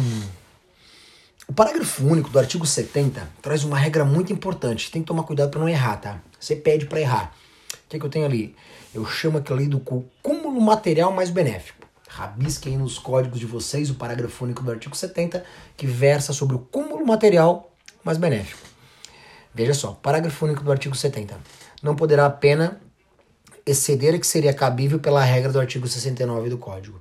[1.49, 4.91] o parágrafo único do artigo 70 traz uma regra muito importante.
[4.91, 6.21] Tem que tomar cuidado para não errar, tá?
[6.39, 7.35] Você pede para errar.
[7.73, 8.55] O que, que eu tenho ali?
[8.95, 9.81] Eu chamo aquilo ali do
[10.23, 11.87] cúmulo material mais benéfico.
[12.09, 15.45] Rabisquem nos códigos de vocês o parágrafo único do artigo 70,
[15.77, 18.61] que versa sobre o cúmulo material mais benéfico.
[19.55, 21.39] Veja só, parágrafo único do artigo 70.
[21.83, 22.81] Não poderá a pena
[23.67, 27.01] exceder a que seria cabível pela regra do artigo 69 do Código.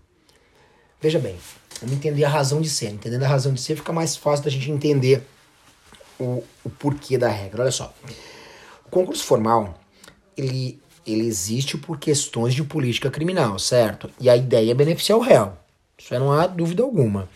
[1.01, 1.37] Veja bem,
[1.81, 2.89] vamos entender a razão de ser.
[2.89, 5.23] Entendendo a razão de ser, fica mais fácil da gente entender
[6.19, 7.63] o, o porquê da regra.
[7.63, 7.93] Olha só.
[8.85, 9.79] O concurso formal,
[10.35, 10.79] ele
[11.11, 14.09] ele existe por questões de política criminal, certo?
[14.19, 15.53] E a ideia é beneficiar o réu.
[15.97, 17.27] Isso não há dúvida alguma.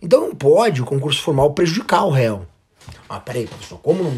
[0.00, 2.46] Então não pode o concurso formal prejudicar o réu.
[3.08, 4.12] Ah, peraí, professor, como não,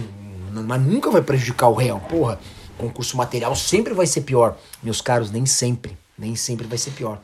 [0.52, 1.98] não, mas nunca vai prejudicar o réu?
[2.00, 2.38] Porra,
[2.74, 4.56] concurso material sempre vai ser pior.
[4.82, 5.96] Meus caros, nem sempre.
[6.16, 7.20] Nem sempre vai ser pior.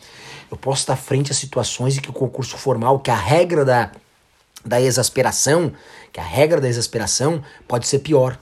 [0.51, 3.93] Eu posso estar frente a situações em que o concurso formal, que a regra da,
[4.65, 5.73] da exasperação,
[6.13, 8.39] que a regra da exasperação pode ser pior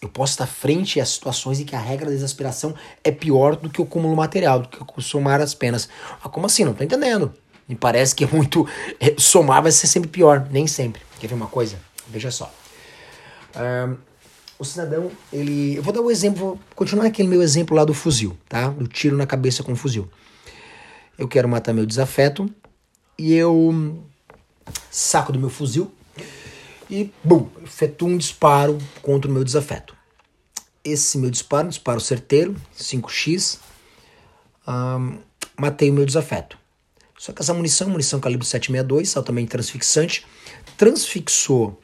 [0.00, 3.68] eu posso estar frente a situações em que a regra da exasperação é pior do
[3.68, 5.88] que o cúmulo material, do que o somar as penas.
[6.22, 6.64] Ah, como assim?
[6.64, 7.34] Não tô entendendo.
[7.68, 8.66] Me parece que é muito.
[9.16, 10.46] Somar vai ser sempre pior.
[10.50, 11.02] Nem sempre.
[11.18, 11.78] Quer ver uma coisa?
[12.06, 12.52] Veja só.
[13.56, 13.96] Um,
[14.58, 15.76] o cidadão, ele.
[15.76, 18.68] Eu vou dar um exemplo, continuar aquele meu exemplo lá do fuzil, tá?
[18.68, 20.08] Do tiro na cabeça com fuzil.
[21.16, 22.48] Eu quero matar meu desafeto
[23.16, 24.02] e eu
[24.90, 25.92] saco do meu fuzil
[26.90, 29.96] e, bum, efetuo um disparo contra o meu desafeto.
[30.84, 33.58] Esse meu disparo, um disparo certeiro, 5x,
[34.66, 35.18] um,
[35.56, 36.56] matei o meu desafeto.
[37.18, 40.24] Só que essa munição, munição calibre 762, altamente transfixante,
[40.76, 41.78] transfixou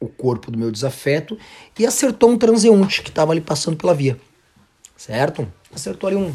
[0.00, 1.38] o corpo do meu desafeto
[1.78, 4.18] e acertou um transeunte que estava ali passando pela via.
[4.96, 5.50] Certo?
[5.74, 6.34] Acertou ali um,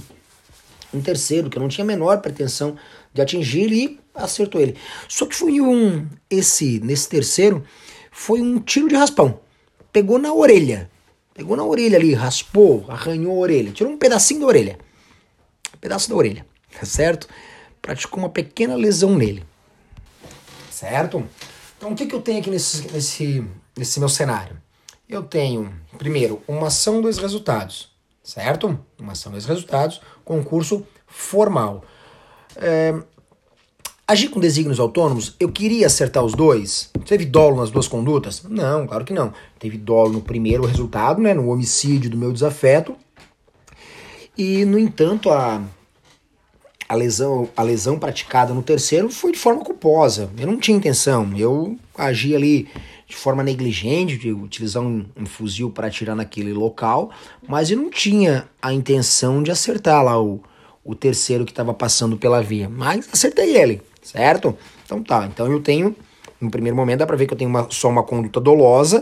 [0.94, 2.76] um terceiro que eu não tinha a menor pretensão
[3.14, 4.76] de atingir e acertou ele.
[5.08, 7.64] Só que foi um esse nesse terceiro
[8.12, 9.40] foi um tiro de raspão.
[9.92, 10.90] Pegou na orelha.
[11.34, 13.72] Pegou na orelha ali, raspou, arranhou a orelha.
[13.72, 14.78] Tirou um pedacinho da orelha.
[15.74, 16.46] Um pedaço da orelha,
[16.84, 17.28] certo?
[17.82, 19.44] Praticou uma pequena lesão nele.
[20.70, 21.28] Certo?
[21.82, 23.44] Então o que, que eu tenho aqui nesse, nesse,
[23.76, 24.56] nesse meu cenário?
[25.10, 27.90] Eu tenho, primeiro, uma ação, dois resultados.
[28.24, 28.80] certo?
[29.00, 31.84] Uma ação desses resultados, concurso formal.
[32.56, 32.94] É,
[34.08, 36.92] agir com desígnios autônomos, eu queria acertar os dois.
[37.04, 38.44] Teve dolo nas duas condutas?
[38.44, 39.34] Não, claro que não.
[39.58, 42.96] Teve dolo no primeiro resultado, né, no homicídio do meu desafeto.
[44.38, 45.64] E, no entanto, a,
[46.92, 50.30] a, lesão, a lesão praticada no terceiro foi de forma culposa.
[50.38, 51.32] Eu não tinha intenção.
[51.38, 52.68] Eu agi ali
[53.08, 57.10] de forma negligente, de utilizar um, um fuzil para atirar naquele local,
[57.48, 60.42] mas eu não tinha a intenção de acertar lá o,
[60.84, 62.68] o terceiro que estava passando pela via.
[62.68, 64.58] Mas acertei ele, certo?
[64.86, 65.96] Então tá, então eu tenho,
[66.42, 69.02] no primeiro momento dá para ver que eu tenho uma, só uma conduta dolosa,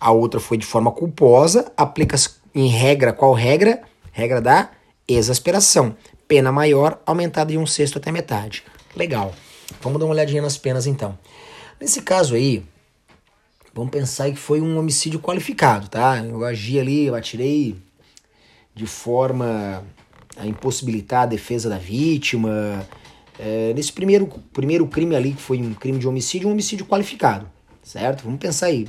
[0.00, 2.16] a outra foi de forma culposa, aplica
[2.54, 3.82] em regra, qual regra?
[4.10, 4.70] Regra da
[5.06, 5.94] exasperação.
[6.28, 8.64] Pena maior, aumentada de um sexto até metade.
[8.94, 9.34] Legal.
[9.80, 11.18] Vamos dar uma olhadinha nas penas então.
[11.80, 12.64] Nesse caso aí,
[13.76, 16.16] Vamos pensar que foi um homicídio qualificado, tá?
[16.24, 17.76] Eu agi ali, eu atirei
[18.74, 19.84] de forma
[20.34, 22.88] a impossibilitar a defesa da vítima.
[23.38, 27.46] É, nesse primeiro, primeiro crime ali, que foi um crime de homicídio, um homicídio qualificado,
[27.82, 28.24] certo?
[28.24, 28.88] Vamos pensar aí.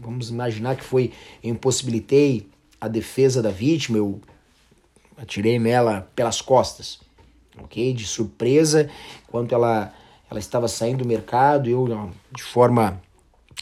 [0.00, 2.48] Vamos imaginar que foi, eu impossibilitei
[2.80, 4.22] a defesa da vítima, eu
[5.16, 6.98] atirei nela pelas costas,
[7.58, 7.92] ok?
[7.92, 8.88] De surpresa,
[9.26, 9.92] enquanto ela,
[10.30, 13.00] ela estava saindo do mercado, eu, de forma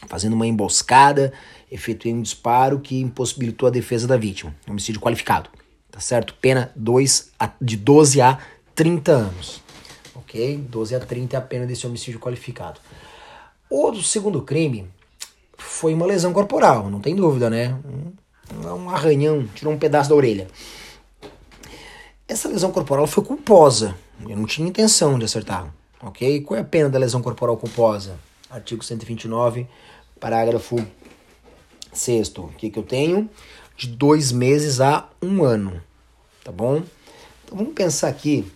[0.07, 1.33] fazendo uma emboscada,
[1.71, 4.53] efetuei um disparo que impossibilitou a defesa da vítima.
[4.67, 5.49] Homicídio qualificado.
[5.91, 6.33] Tá certo?
[6.41, 8.39] Pena 2 a, de 12 a
[8.75, 9.61] 30 anos.
[10.15, 10.57] Ok?
[10.57, 12.79] 12 a 30 é a pena desse homicídio qualificado.
[13.69, 14.87] O segundo crime
[15.57, 17.75] foi uma lesão corporal, não tem dúvida, né?
[17.85, 20.47] Um, um arranhão, tirou um pedaço da orelha.
[22.27, 23.95] Essa lesão corporal foi culposa.
[24.27, 25.73] Eu não tinha intenção de acertar.
[26.01, 26.41] Ok?
[26.41, 28.17] Qual é a pena da lesão corporal culposa?
[28.49, 29.67] Artigo 129
[30.19, 30.77] Parágrafo
[31.91, 33.29] 6 o que, que eu tenho?
[33.75, 35.81] De dois meses a um ano,
[36.43, 36.83] tá bom?
[37.43, 38.49] Então vamos pensar aqui,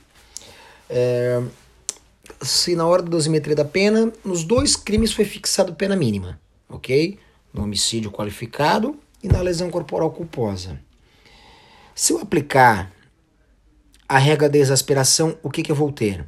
[0.90, 1.44] é,
[2.42, 7.20] se na hora da dosimetria da pena, nos dois crimes foi fixado pena mínima, ok?
[7.54, 10.80] No homicídio qualificado e na lesão corporal culposa.
[11.94, 12.92] Se eu aplicar
[14.08, 16.26] a regra da exasperação, o que, que eu vou ter?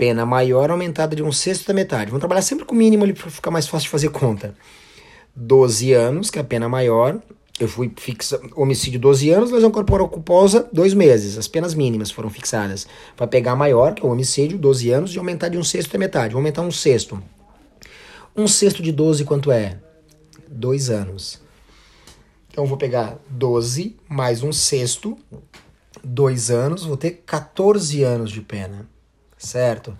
[0.00, 2.06] pena maior aumentada de um sexto da metade.
[2.06, 4.54] Vamos trabalhar sempre com o mínimo ali para ficar mais fácil de fazer conta.
[5.36, 7.20] 12 anos, que é a pena maior.
[7.60, 11.36] Eu fui fixa homicídio 12 anos, lesão corporal culposa 2 meses.
[11.36, 12.86] As penas mínimas foram fixadas.
[13.14, 15.98] Para pegar maior, que é o homicídio, 12 anos, e aumentar de um sexto da
[15.98, 16.32] metade.
[16.32, 17.22] Vou aumentar um sexto.
[18.34, 19.76] Um sexto de 12 quanto é?
[20.48, 21.42] 2 anos.
[22.50, 25.18] Então vou pegar 12 mais um sexto,
[26.04, 28.88] 2 anos, vou ter 14 anos de pena
[29.40, 29.96] certo?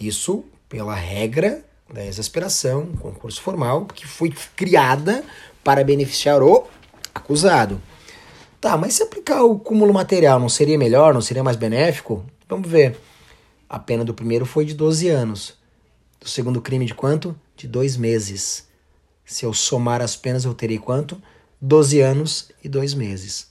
[0.00, 5.22] Isso pela regra da exasperação, concurso formal, que foi criada
[5.62, 6.66] para beneficiar o
[7.14, 7.80] acusado.
[8.60, 12.24] Tá, mas se aplicar o cúmulo material não seria melhor, não seria mais benéfico?
[12.48, 12.98] Vamos ver.
[13.68, 15.54] A pena do primeiro foi de 12 anos.
[16.20, 17.36] Do segundo crime de quanto?
[17.56, 18.68] De dois meses.
[19.24, 21.20] Se eu somar as penas, eu terei quanto?
[21.60, 23.50] 12 anos e dois meses.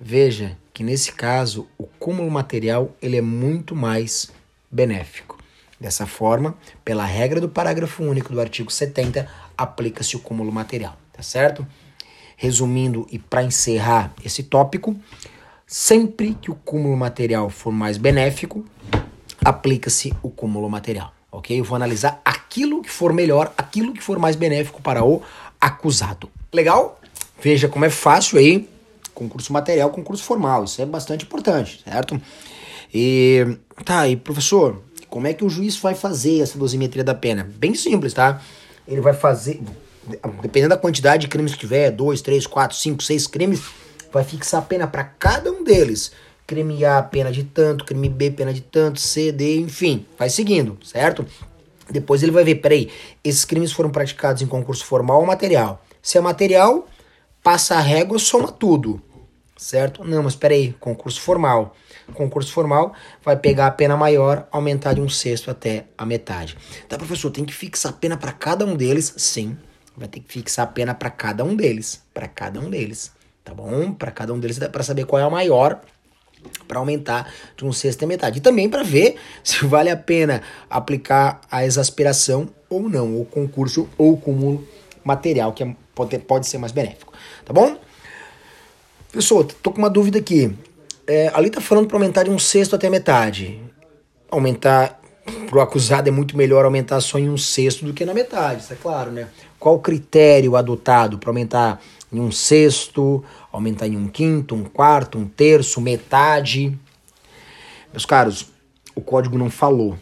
[0.00, 4.30] Veja que nesse caso o cúmulo material ele é muito mais
[4.70, 5.36] benéfico.
[5.80, 11.22] Dessa forma, pela regra do parágrafo único do artigo 70, aplica-se o cúmulo material, tá
[11.22, 11.66] certo?
[12.36, 14.96] Resumindo e para encerrar esse tópico,
[15.66, 18.64] sempre que o cúmulo material for mais benéfico,
[19.44, 21.58] aplica-se o cúmulo material, ok?
[21.58, 25.22] Eu vou analisar aquilo que for melhor, aquilo que for mais benéfico para o
[25.60, 26.30] acusado.
[26.52, 27.00] Legal?
[27.40, 28.68] Veja como é fácil aí,
[29.18, 32.20] concurso material, concurso formal, isso é bastante importante, certo?
[32.94, 37.50] E tá, e professor, como é que o juiz vai fazer essa dosimetria da pena?
[37.56, 38.40] Bem simples, tá?
[38.86, 39.60] Ele vai fazer,
[40.40, 43.60] dependendo da quantidade de crimes que tiver, dois, três, quatro, cinco, seis crimes,
[44.12, 46.12] vai fixar a pena para cada um deles.
[46.46, 50.78] Crime A, pena de tanto, crime B, pena de tanto, C, D, enfim, vai seguindo,
[50.82, 51.26] certo?
[51.90, 52.90] Depois ele vai ver, peraí,
[53.24, 55.84] esses crimes foram praticados em concurso formal ou material?
[56.00, 56.86] Se é material,
[57.42, 59.02] passa a régua, soma tudo,
[59.58, 60.02] certo?
[60.04, 61.74] Não, mas peraí, concurso formal
[62.12, 66.56] concurso formal, vai pegar a pena maior, aumentar de um sexto até a metade.
[66.88, 69.14] Tá, professor, tem que fixar a pena para cada um deles?
[69.16, 69.56] Sim,
[69.96, 73.12] vai ter que fixar a pena para cada um deles, para cada um deles,
[73.44, 73.92] tá bom?
[73.92, 75.80] Para cada um deles para saber qual é a maior
[76.68, 78.38] para aumentar de um sexto a metade.
[78.38, 83.88] E também para ver se vale a pena aplicar a exasperação ou não, o concurso
[83.98, 84.66] ou cúmulo
[85.04, 87.12] material, que é, pode, pode ser mais benéfico.
[87.44, 87.78] Tá bom?
[89.12, 90.54] Pessoal, tô com uma dúvida aqui
[91.08, 93.58] é, ali tá falando para aumentar de um sexto até metade.
[94.30, 95.00] Aumentar
[95.48, 98.62] para o acusado é muito melhor aumentar só em um sexto do que na metade,
[98.62, 99.28] isso é claro, né?
[99.58, 101.80] Qual o critério adotado para aumentar
[102.12, 106.78] em um sexto, aumentar em um quinto, um quarto, um terço, metade?
[107.90, 108.50] Meus caros,
[108.94, 109.98] o código não falou.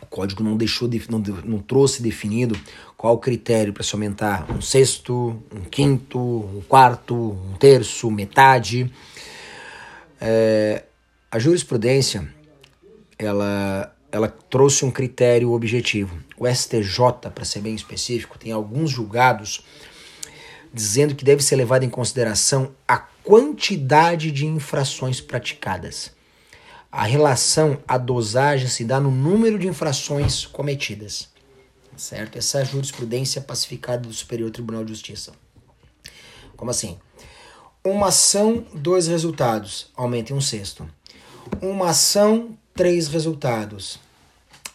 [0.00, 2.56] O código não deixou, não, não trouxe definido
[3.02, 8.88] qual o critério para se aumentar um sexto, um quinto, um quarto, um terço, metade.
[10.20, 10.84] É,
[11.28, 12.32] a jurisprudência,
[13.18, 16.16] ela ela trouxe um critério objetivo.
[16.38, 19.64] O STJ, para ser bem específico, tem alguns julgados
[20.72, 26.12] dizendo que deve ser levado em consideração a quantidade de infrações praticadas.
[26.90, 31.31] A relação, a dosagem se dá no número de infrações cometidas.
[31.96, 32.38] Certo?
[32.38, 35.32] Essa é a jurisprudência pacificada do Superior Tribunal de Justiça.
[36.56, 36.98] Como assim?
[37.84, 40.88] Uma ação, dois resultados, aumenta em um sexto.
[41.60, 43.98] Uma ação, três resultados,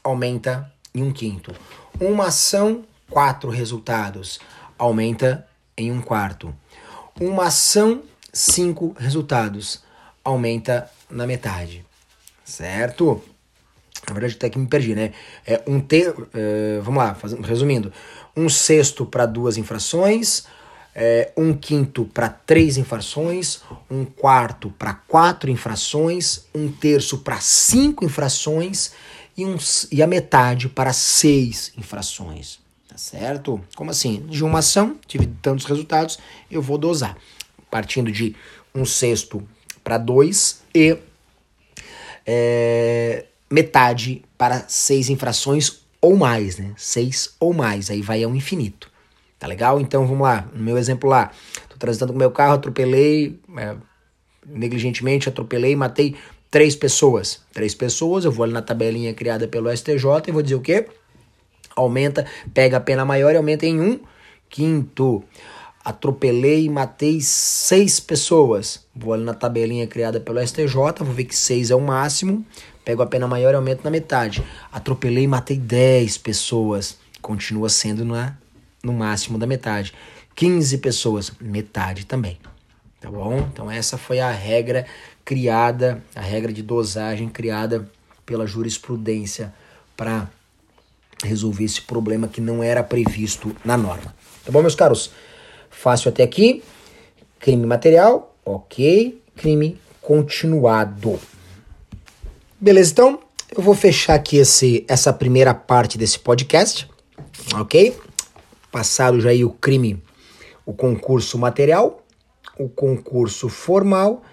[0.04, 1.56] aumenta em um quinto.
[2.00, 4.40] Uma ação, quatro resultados,
[4.78, 5.48] aumenta
[5.78, 6.54] em um quarto.
[7.20, 8.04] Uma ação,
[8.34, 9.82] cinco resultados,
[10.24, 11.86] aumenta na metade.
[12.44, 13.24] Certo?
[14.08, 15.12] Na verdade, até que me perdi, né?
[15.46, 17.92] É um ter, uh, vamos lá, faz, resumindo:
[18.36, 20.46] um sexto para duas infrações,
[21.00, 28.04] é, um quinto para três infrações, um quarto para quatro infrações, um terço para cinco
[28.04, 28.94] infrações
[29.38, 29.56] e, um,
[29.92, 32.60] e a metade para seis infrações.
[32.88, 33.62] Tá certo?
[33.76, 34.26] Como assim?
[34.28, 36.18] De uma ação, tive tantos resultados,
[36.50, 37.16] eu vou dosar.
[37.70, 38.36] Partindo de
[38.74, 39.48] um sexto
[39.84, 40.98] para dois e
[42.26, 46.74] é, metade para seis infrações ou mais, né?
[46.78, 48.90] Seis ou mais, aí vai ao infinito.
[49.40, 49.80] Tá legal?
[49.80, 50.48] Então vamos lá.
[50.54, 51.32] No meu exemplo lá,
[51.70, 53.76] tô transitando com meu carro, atropelei, é,
[54.46, 56.16] negligentemente atropelei, matei
[56.50, 57.42] três pessoas.
[57.54, 60.88] Três pessoas, eu vou ali na tabelinha criada pelo STJ e vou dizer o quê?
[61.76, 64.00] Aumenta, pega a pena maior e aumenta em um
[64.50, 65.24] quinto.
[65.86, 68.86] Atropelei e matei seis pessoas.
[68.96, 72.46] Vou ali na tabelinha criada pelo STJ, vou ver que seis é o máximo.
[72.88, 74.42] Pego a pena maior e aumento na metade.
[74.72, 76.98] Atropelei e matei dez pessoas.
[77.22, 78.38] Continua sendo na
[78.82, 79.94] no máximo da metade.
[80.34, 82.38] 15 pessoas, metade também.
[83.02, 83.40] Tá bom?
[83.52, 84.86] Então essa foi a regra
[85.26, 87.92] criada, a regra de dosagem criada
[88.26, 89.54] pela jurisprudência
[89.98, 90.30] para
[91.26, 94.16] resolver esse problema que não era previsto na norma.
[94.46, 95.12] Tá bom, meus caros?
[95.70, 96.64] Fácil até aqui.
[97.38, 99.22] Crime material, ok.
[99.36, 101.20] Crime continuado.
[102.60, 103.20] Beleza, então
[103.56, 106.90] eu vou fechar aqui esse, essa primeira parte desse podcast,
[107.56, 107.96] ok?
[108.72, 110.02] passado já aí o crime,
[110.66, 112.06] o concurso material,
[112.60, 114.24] o concurso formal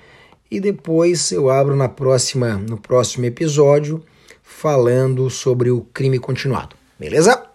[0.51, 4.05] e depois eu abro na próxima no próximo episódio
[4.43, 6.77] falando sobre o crime continuado.
[6.99, 7.54] Beleza?